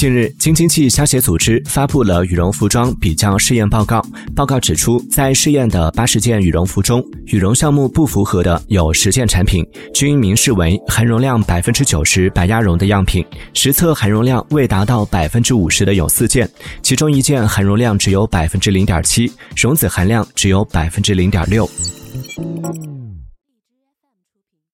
[0.00, 4.02] 近日京津冀消协组织发布了羽绒服装比较试验报告
[4.34, 16.48] 报告指出在试验的八十件羽绒服中羽绒项目不符合的有十件产品均明示为含绒量百分之九十白鸭绒的样品实测含绒量未达到百分之五十的有四件
[16.82, 21.68] 其中一件含绒量只有百分之零点七绒子含量只有百分之零点六。